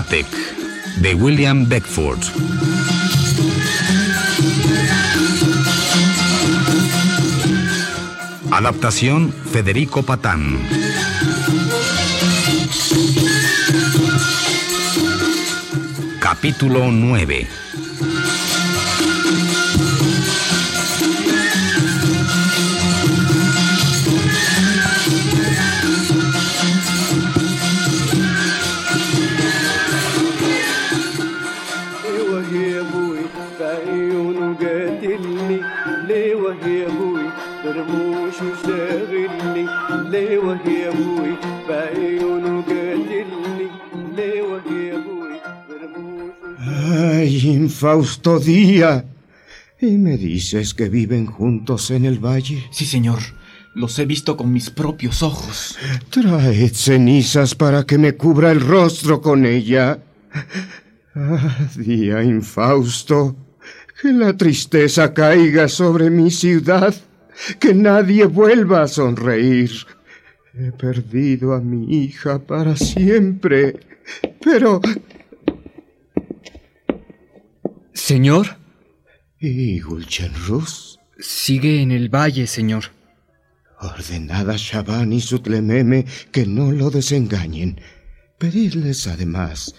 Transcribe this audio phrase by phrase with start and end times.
[0.00, 0.26] Batek,
[1.02, 2.20] de William Beckford.
[8.50, 10.58] Adaptación Federico Patán.
[16.18, 17.46] Capítulo 9.
[41.69, 43.67] بعيونه قاتلني
[44.15, 46.45] ليه يا ابوي برموشه
[47.17, 49.05] Ay, infausto día.
[49.81, 52.57] ¿Y me dices que viven juntos en el valle?
[52.71, 53.19] Sí, señor.
[53.75, 55.77] Los he visto con mis propios ojos.
[56.09, 59.99] Traed cenizas para que me cubra el rostro con ella.
[61.13, 63.35] Ah, día infausto,
[64.01, 66.93] que la tristeza caiga sobre mi ciudad,
[67.59, 69.71] que nadie vuelva a sonreír.
[70.54, 73.80] He perdido a mi hija para siempre,
[74.42, 74.80] pero...
[77.92, 78.58] Señor,
[79.38, 80.98] ¿Y Gulchenruz?
[81.18, 82.84] sigue en el valle, señor.
[83.80, 87.80] Ordenad a Shaban y Sutlememe que no lo desengañen.
[88.38, 89.74] Pedidles además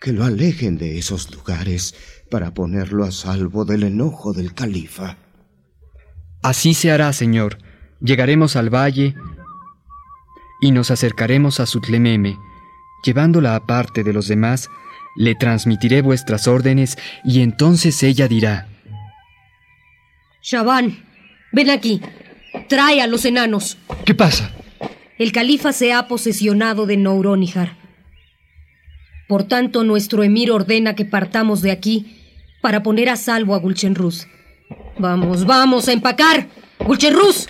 [0.00, 1.94] que lo alejen de esos lugares
[2.30, 5.18] para ponerlo a salvo del enojo del califa.
[6.42, 7.58] Así se hará, señor.
[8.00, 9.14] Llegaremos al valle
[10.60, 12.38] y nos acercaremos a Sutlememe.
[13.02, 14.68] Llevándola aparte de los demás,
[15.16, 18.68] le transmitiré vuestras órdenes y entonces ella dirá,
[20.42, 21.04] Shaban,
[21.52, 22.00] ven aquí.
[22.68, 23.78] Trae a los enanos.
[24.04, 24.52] ¿qué pasa?
[25.18, 27.76] El califa se ha posesionado de Nouronihar.
[29.28, 32.16] Por tanto, nuestro emir ordena que partamos de aquí
[32.62, 34.28] para poner a salvo a Gulchenruz.
[34.98, 36.46] Vamos, vamos a empacar.
[36.78, 37.48] Gulchenruz,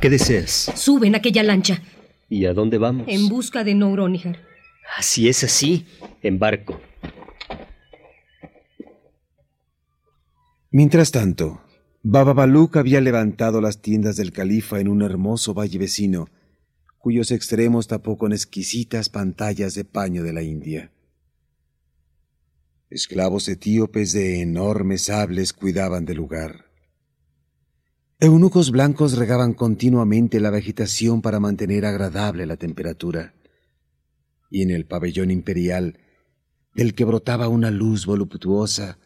[0.00, 0.70] ¿Qué deseas?
[0.76, 1.82] sube en aquella lancha
[2.28, 3.06] ¿Y a dónde vamos?
[3.08, 4.38] en busca de Nouronihar.
[5.00, 5.86] Si es así,
[6.22, 6.80] embarco.
[10.70, 11.62] Mientras tanto,
[12.02, 16.28] Baba Baluk había levantado las tiendas del califa en un hermoso valle vecino,
[16.98, 20.92] cuyos extremos tapó con exquisitas pantallas de paño de la India.
[22.90, 26.67] Esclavos etíopes de enormes sables cuidaban del lugar.
[28.20, 33.32] Eunucos blancos regaban continuamente la vegetación para mantener agradable la temperatura.
[34.50, 36.00] Y en el pabellón imperial,
[36.74, 38.98] del que brotaba una luz voluptuosa,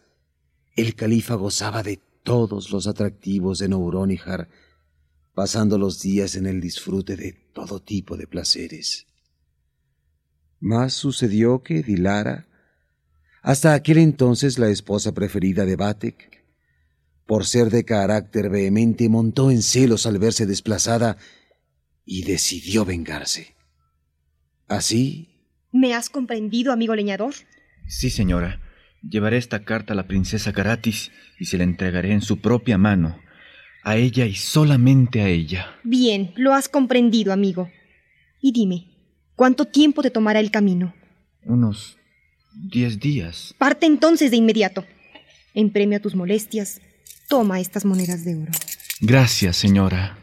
[0.76, 4.48] el califa gozaba de todos los atractivos de Nouronihar,
[5.34, 9.06] pasando los días en el disfrute de todo tipo de placeres.
[10.58, 12.46] Mas sucedió que Dilara,
[13.42, 16.41] hasta aquel entonces la esposa preferida de Batek,
[17.26, 21.16] por ser de carácter vehemente, montó en celos al verse desplazada
[22.04, 23.54] y decidió vengarse.
[24.68, 25.32] Así,
[25.72, 27.34] ¿Me has comprendido, amigo leñador?
[27.88, 28.60] Sí, señora.
[29.02, 33.18] Llevaré esta carta a la princesa Caratis y se la entregaré en su propia mano.
[33.82, 35.74] A ella y solamente a ella.
[35.82, 37.70] Bien, lo has comprendido, amigo.
[38.40, 38.86] Y dime,
[39.34, 40.94] ¿cuánto tiempo te tomará el camino?
[41.44, 41.96] Unos
[42.70, 43.54] diez días.
[43.58, 44.84] Parte entonces de inmediato.
[45.54, 46.82] En premio a tus molestias,
[47.32, 48.52] toma estas monedas de oro.
[49.00, 50.18] Gracias, señora.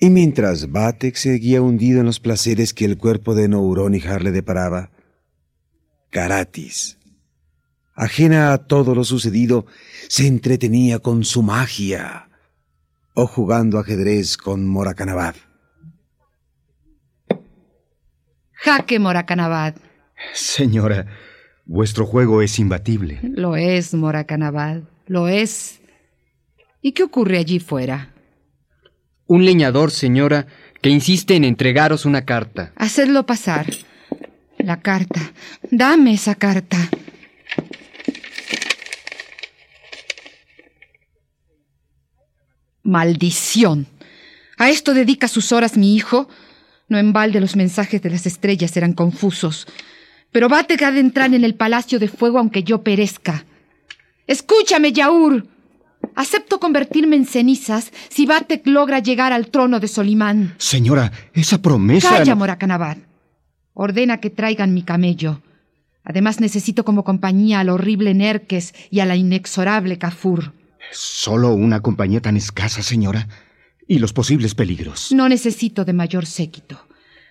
[0.00, 4.92] Y mientras Batek seguía hundido en los placeres que el cuerpo de Nouronihar le deparaba,
[6.08, 6.96] Caratis,
[7.94, 9.66] ajena a todo lo sucedido,
[10.08, 12.30] se entretenía con su magia
[13.12, 15.34] o jugando ajedrez con Morakanabad.
[18.52, 19.74] Jaque Moracanabad.
[20.32, 21.08] Señora,
[21.66, 23.20] vuestro juego es imbatible.
[23.22, 24.93] Lo es, Moracanabad.
[25.06, 25.80] Lo es.
[26.80, 28.14] ¿Y qué ocurre allí fuera?
[29.26, 30.46] Un leñador, señora,
[30.80, 32.72] que insiste en entregaros una carta.
[32.76, 33.66] Hacedlo pasar.
[34.58, 35.32] La carta.
[35.70, 36.78] Dame esa carta.
[42.82, 43.86] Maldición.
[44.58, 46.28] ¿A esto dedica sus horas mi hijo?
[46.88, 49.66] No en balde los mensajes de las estrellas eran confusos.
[50.32, 53.44] Pero Batek ha de entrar en el palacio de fuego aunque yo perezca.
[54.26, 55.46] Escúchame, Yaur.
[56.14, 60.54] Acepto convertirme en cenizas si Batek logra llegar al trono de Solimán.
[60.58, 62.10] Señora, esa promesa...
[62.10, 62.98] Calla, Moracanabad.
[63.72, 65.42] Ordena que traigan mi camello.
[66.04, 70.52] Además necesito como compañía al horrible Nerques y a la inexorable Kafur.
[70.92, 73.26] Solo una compañía tan escasa, señora.
[73.88, 75.12] Y los posibles peligros.
[75.12, 76.86] No necesito de mayor séquito.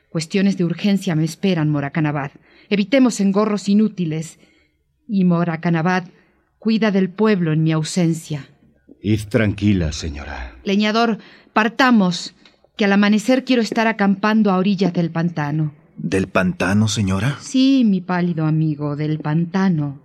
[0.10, 2.31] Cuestiones de urgencia me esperan, Moracanabad.
[2.69, 4.40] Evitemos engorros inútiles.
[5.07, 6.06] Y Moracanabad
[6.63, 8.48] cuida del pueblo en mi ausencia.
[9.01, 10.56] Id tranquila, señora.
[10.63, 11.18] Leñador,
[11.51, 12.36] partamos,
[12.77, 15.74] que al amanecer quiero estar acampando a orillas del pantano.
[15.98, 17.38] ¿Del pantano, señora?
[17.42, 20.00] Sí, mi pálido amigo, del pantano.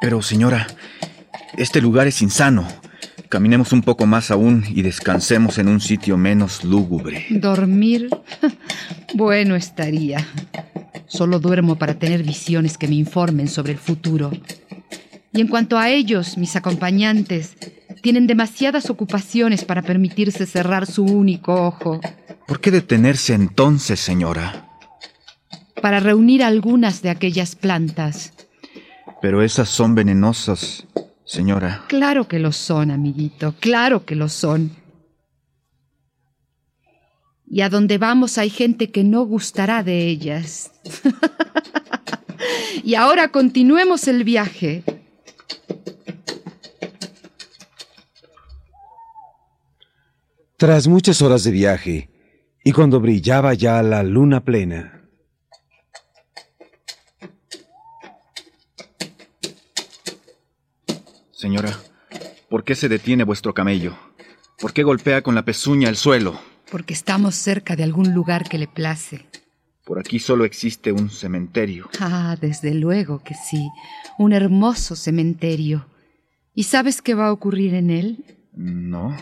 [0.00, 0.66] Pero, señora,
[1.56, 2.66] este lugar es insano.
[3.30, 7.26] Caminemos un poco más aún y descansemos en un sitio menos lúgubre.
[7.30, 8.10] ¿Dormir?
[9.14, 10.26] bueno estaría.
[11.06, 14.32] Solo duermo para tener visiones que me informen sobre el futuro.
[15.32, 17.56] Y en cuanto a ellos, mis acompañantes,
[18.02, 22.00] tienen demasiadas ocupaciones para permitirse cerrar su único ojo.
[22.48, 24.68] ¿Por qué detenerse entonces, señora?
[25.80, 28.32] Para reunir algunas de aquellas plantas.
[29.22, 30.84] Pero esas son venenosas,
[31.30, 31.84] señora.
[31.86, 34.72] Claro que lo son, amiguito, claro que lo son.
[37.46, 40.72] Y a donde vamos hay gente que no gustará de ellas.
[42.84, 44.82] y ahora continuemos el viaje.
[50.56, 52.10] Tras muchas horas de viaje,
[52.64, 54.99] y cuando brillaba ya la luna plena,
[61.40, 61.74] Señora,
[62.50, 63.96] ¿por qué se detiene vuestro camello?
[64.60, 66.38] ¿Por qué golpea con la pezuña el suelo?
[66.70, 69.24] Porque estamos cerca de algún lugar que le place.
[69.86, 71.88] Por aquí solo existe un cementerio.
[71.98, 73.70] Ah, desde luego que sí.
[74.18, 75.86] Un hermoso cementerio.
[76.54, 78.22] ¿Y sabes qué va a ocurrir en él?
[78.52, 79.16] No.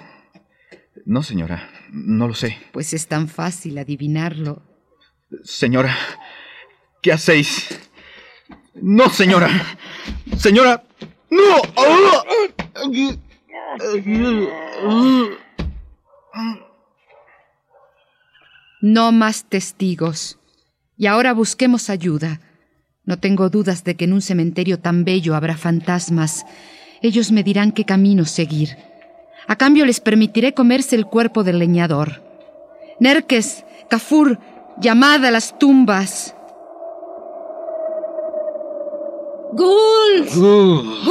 [1.07, 1.71] No, señora.
[1.93, 2.59] No lo sé.
[2.73, 4.65] Pues es tan fácil adivinarlo.
[5.45, 5.97] Señora,
[7.01, 7.79] ¿qué hacéis?
[8.75, 9.49] No, señora.
[10.37, 10.83] Señora,
[11.31, 11.63] no.
[18.81, 20.39] No más testigos.
[20.97, 22.41] Y ahora busquemos ayuda.
[23.05, 26.45] No tengo dudas de que en un cementerio tan bello habrá fantasmas.
[27.03, 28.77] Ellos me dirán qué camino seguir.
[29.47, 32.23] A cambio les permitiré comerse el cuerpo del leñador.
[33.01, 34.39] Nerques, Cafur,
[34.79, 36.35] llamad a las tumbas.
[39.53, 40.35] ¡Ghouls!
[40.35, 41.05] ¡Ghouls!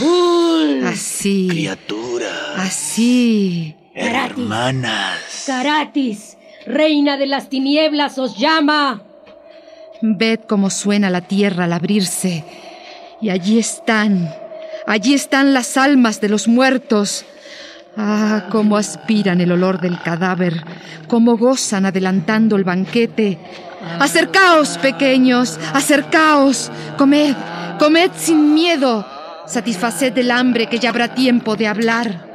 [0.00, 0.84] ¡Ghouls!
[0.84, 1.48] Así.
[1.48, 2.54] Criatura.
[2.56, 3.74] Así.
[3.94, 5.44] Hermanas.
[5.46, 6.36] Caratis,
[6.66, 9.02] reina de las tinieblas, os llama.
[10.02, 12.44] Ved cómo suena la tierra al abrirse.
[13.20, 14.34] Y allí están.
[14.86, 17.24] Allí están las almas de los muertos.
[17.96, 20.64] Ah, cómo aspiran el olor del cadáver,
[21.06, 23.38] cómo gozan adelantando el banquete.
[24.00, 27.34] Acercaos, pequeños, acercaos, comed,
[27.78, 29.06] comed sin miedo,
[29.46, 32.34] satisfaced el hambre que ya habrá tiempo de hablar.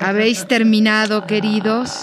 [0.00, 2.00] ¿Habéis terminado, queridos?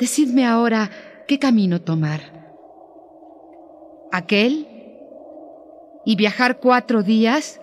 [0.00, 0.90] Decidme ahora
[1.28, 2.20] qué camino tomar.
[4.10, 4.66] ¿Aquel?
[6.04, 7.60] ¿Y viajar cuatro días?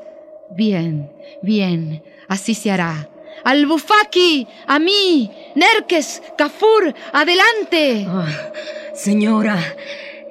[0.55, 1.11] Bien,
[1.41, 3.09] bien, así se hará.
[3.43, 4.47] ¡Al Bufaki!
[4.67, 5.31] ¡A mí!
[5.55, 6.21] ¡Nerques!
[6.37, 6.93] ¡Cafur!
[7.13, 8.05] ¡Adelante!
[8.07, 8.51] Ah,
[8.93, 9.57] señora,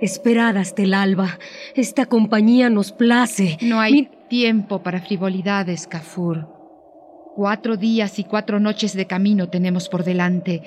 [0.00, 1.38] esperad hasta el alba.
[1.74, 3.58] Esta compañía nos place.
[3.60, 6.48] No hay tiempo para frivolidades, Cafur.
[7.34, 10.62] Cuatro días y cuatro noches de camino tenemos por delante.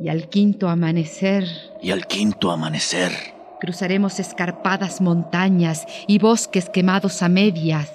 [0.00, 1.46] Y al quinto amanecer.
[1.82, 3.12] Y al quinto amanecer.
[3.60, 7.90] Cruzaremos escarpadas montañas y bosques quemados a medias.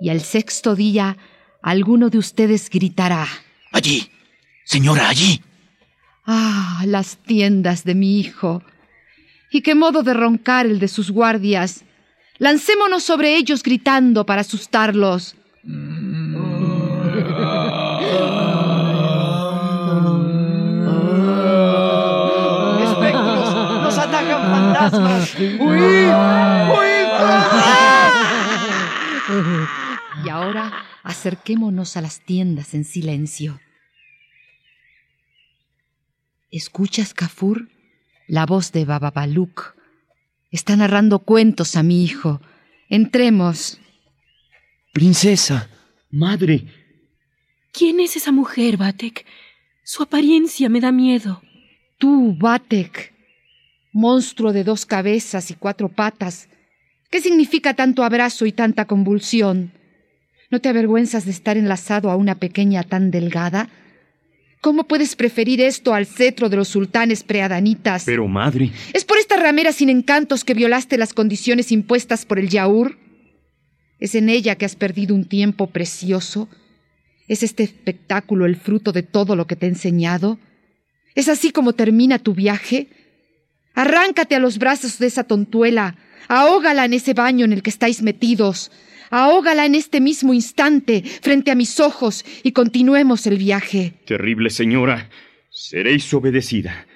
[0.00, 1.16] Y al sexto día
[1.62, 3.26] alguno de ustedes gritará.
[3.72, 4.08] Allí,
[4.66, 5.42] señora, allí.
[6.26, 8.62] Ah, las tiendas de mi hijo.
[9.50, 11.84] Y qué modo de roncar el de sus guardias.
[12.38, 15.36] Lancémonos sobre ellos gritando para asustarlos.
[22.82, 23.54] ¡Espectros!
[23.82, 25.34] ¡Nos atacan fantasmas!
[25.38, 26.10] ¡Huid!
[26.72, 27.06] ¡Huid!
[30.24, 30.72] Y ahora
[31.04, 33.60] acerquémonos a las tiendas en silencio.
[36.56, 37.68] ¿Escuchas, Kafur?
[38.26, 39.76] La voz de Bababaluk.
[40.50, 42.40] Está narrando cuentos a mi hijo.
[42.88, 43.78] Entremos.
[44.94, 45.68] Princesa,
[46.10, 46.64] madre.
[47.72, 49.26] ¿Quién es esa mujer, Batek?
[49.84, 51.42] Su apariencia me da miedo.
[51.98, 53.12] Tú, Batek,
[53.92, 56.48] monstruo de dos cabezas y cuatro patas.
[57.10, 59.72] ¿Qué significa tanto abrazo y tanta convulsión?
[60.50, 63.68] ¿No te avergüenzas de estar enlazado a una pequeña tan delgada?
[64.60, 68.04] ¿Cómo puedes preferir esto al cetro de los sultanes preadanitas?
[68.04, 68.72] Pero, madre.
[68.92, 72.98] ¿Es por esta ramera sin encantos que violaste las condiciones impuestas por el Yaur?
[73.98, 76.48] ¿Es en ella que has perdido un tiempo precioso?
[77.28, 80.38] ¿Es este espectáculo el fruto de todo lo que te he enseñado?
[81.14, 82.88] ¿Es así como termina tu viaje?
[83.74, 85.96] Arráncate a los brazos de esa tontuela,
[86.28, 88.70] ahógala en ese baño en el que estáis metidos,
[89.10, 93.94] ahógala en este mismo instante frente a mis ojos y continuemos el viaje.
[94.06, 95.08] Terrible señora,
[95.50, 96.86] seréis obedecida,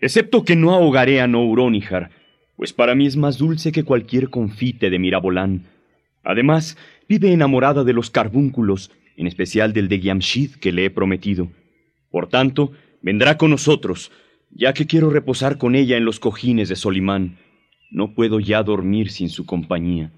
[0.00, 2.10] excepto que no ahogaré a Nouronihar,
[2.56, 5.66] pues para mí es más dulce que cualquier confite de Mirabolán.
[6.22, 6.76] Además,
[7.08, 11.48] vive enamorada de los carbúnculos, en especial del de Giamshid que le he prometido.
[12.10, 14.12] Por tanto, vendrá con nosotros,
[14.50, 17.38] ya que quiero reposar con ella en los cojines de Solimán.
[17.90, 20.12] No puedo ya dormir sin su compañía.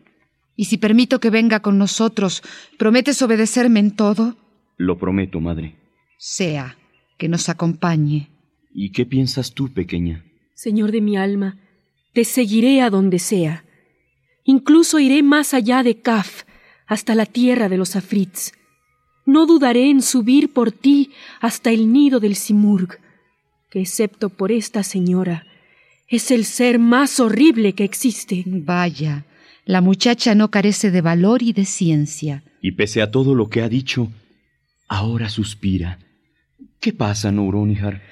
[0.56, 2.42] Y si permito que venga con nosotros,
[2.78, 4.36] ¿prometes obedecerme en todo?
[4.76, 5.76] Lo prometo, madre.
[6.18, 6.76] Sea,
[7.18, 8.30] que nos acompañe.
[8.72, 10.24] ¿Y qué piensas tú, pequeña?
[10.54, 11.58] Señor de mi alma,
[12.12, 13.64] te seguiré a donde sea.
[14.44, 16.42] Incluso iré más allá de Kaf,
[16.86, 18.52] hasta la tierra de los Afrits.
[19.26, 22.98] No dudaré en subir por ti hasta el nido del Simurg,
[23.70, 25.46] que excepto por esta señora,
[26.08, 28.44] es el ser más horrible que existe.
[28.46, 29.24] Vaya,
[29.64, 32.42] la muchacha no carece de valor y de ciencia.
[32.60, 34.10] Y pese a todo lo que ha dicho,
[34.88, 35.98] ahora suspira.
[36.80, 38.02] ¿Qué pasa, Nouronihar?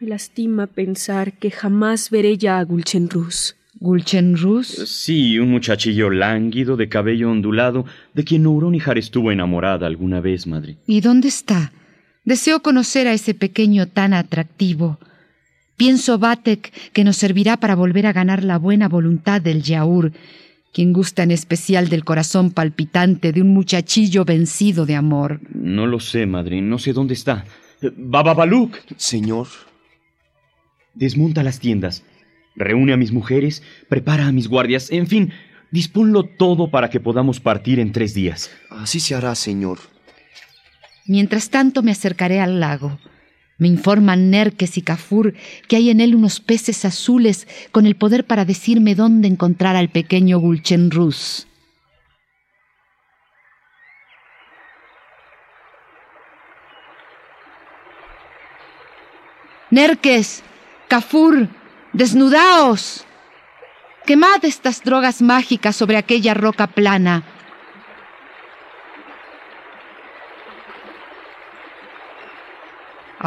[0.00, 3.56] Me lastima pensar que jamás veré ya a Gulchenruz.
[3.80, 4.66] ¿Gulchenruz?
[4.66, 10.76] Sí, un muchachillo lánguido, de cabello ondulado, de quien Nouronihar estuvo enamorada alguna vez, madre.
[10.86, 11.72] ¿Y dónde está?
[12.24, 14.98] Deseo conocer a ese pequeño tan atractivo.
[15.78, 20.10] Pienso, Batek, que nos servirá para volver a ganar la buena voluntad del Yaur,
[20.72, 25.40] quien gusta en especial del corazón palpitante de un muchachillo vencido de amor.
[25.54, 27.44] No lo sé, madre, no sé dónde está.
[27.96, 28.76] Bababaluk.
[28.96, 29.46] Señor.
[30.94, 32.02] Desmonta las tiendas,
[32.56, 35.32] reúne a mis mujeres, prepara a mis guardias, en fin,
[35.70, 38.50] disponlo todo para que podamos partir en tres días.
[38.68, 39.78] Así se hará, señor.
[41.06, 42.98] Mientras tanto me acercaré al lago.
[43.58, 45.34] Me informan Nerkes y Kafur
[45.66, 49.88] que hay en él unos peces azules con el poder para decirme dónde encontrar al
[49.88, 51.48] pequeño Gulchenruz.
[59.70, 60.42] Nerkes,
[60.88, 61.48] Kafur,
[61.92, 63.04] desnudaos.
[64.06, 67.24] Quemad estas drogas mágicas sobre aquella roca plana.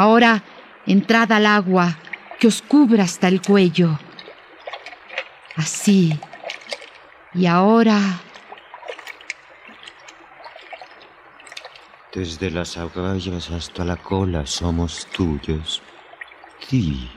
[0.02, 0.42] Ahora
[0.88, 1.96] entrad al agua
[2.40, 4.00] que os cubra hasta el cuello.
[5.56, 6.20] Así.
[7.36, 8.00] Y ahora...
[12.12, 15.84] Desde las agallas hasta la cola somos tuyos.
[16.68, 17.08] Di,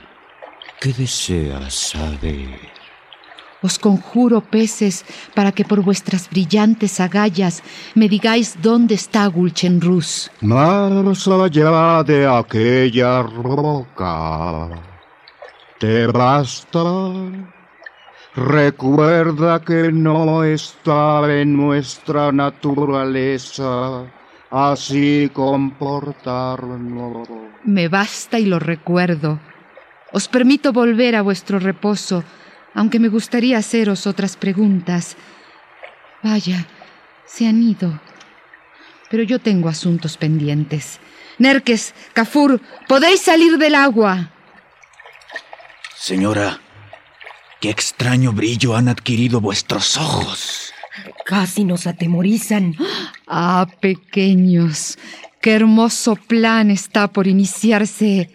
[0.79, 2.74] ¿qué deseas saber?
[3.65, 5.03] Os conjuro, peces,
[5.33, 7.63] para que por vuestras brillantes agallas
[7.95, 10.29] me digáis dónde está Gulchenruz.
[10.41, 14.69] Más allá de aquella roca,
[15.79, 16.83] te basta.
[18.35, 24.03] Recuerda que no está en nuestra naturaleza
[24.51, 27.27] así comportarnos.
[27.63, 29.39] Me basta y lo recuerdo.
[30.11, 32.23] Os permito volver a vuestro reposo
[32.75, 35.15] aunque me gustaría haceros otras preguntas.
[36.21, 36.67] Vaya,
[37.25, 37.99] se han ido.
[39.09, 40.99] Pero yo tengo asuntos pendientes.
[41.39, 44.31] Nerkes, Kafur, podéis salir del agua.
[45.95, 46.59] Señora,
[47.61, 50.73] qué extraño brillo han adquirido vuestros ojos.
[51.25, 52.75] Casi nos atemorizan.
[53.27, 54.97] Ah, pequeños,
[55.41, 58.29] qué hermoso plan está por iniciarse.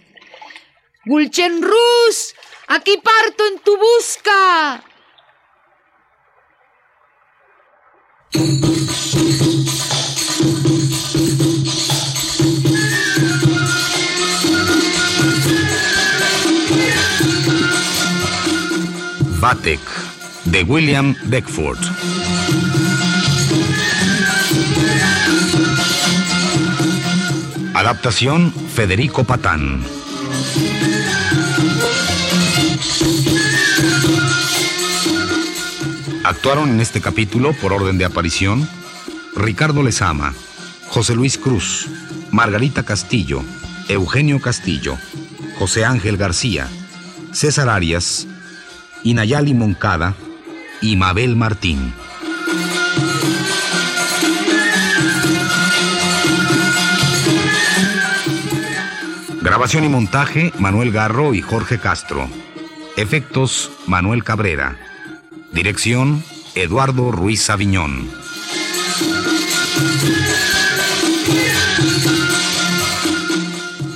[1.07, 2.35] Gulchenruz,
[2.73, 4.85] Aquí parto en tu busca.
[20.45, 21.79] De William Beckford.
[27.75, 30.00] Adaptación Federico Patán.
[36.31, 38.69] Actuaron en este capítulo, por orden de aparición,
[39.35, 40.33] Ricardo Lezama,
[40.87, 41.89] José Luis Cruz,
[42.31, 43.43] Margarita Castillo,
[43.89, 44.97] Eugenio Castillo,
[45.59, 46.69] José Ángel García,
[47.33, 48.29] César Arias,
[49.03, 50.15] Inayali Moncada
[50.81, 51.93] y Mabel Martín.
[59.43, 62.31] Grabación y montaje, Manuel Garro y Jorge Castro.
[62.97, 64.90] Efectos, Manuel Cabrera.
[65.53, 66.23] Dirección,
[66.55, 68.09] Eduardo Ruiz Aviñón.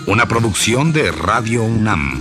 [0.07, 2.21] Una producción de Radio UNAM.